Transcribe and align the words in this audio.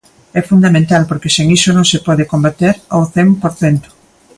É 0.39 0.41
fundamental, 0.51 1.01
porque 1.09 1.33
sen 1.35 1.47
iso 1.57 1.69
non 1.73 1.85
se 1.91 2.03
pode 2.07 2.29
combater 2.31 2.75
ao 2.93 3.03
cen 3.13 3.27
por 3.41 3.51
cento. 3.61 3.89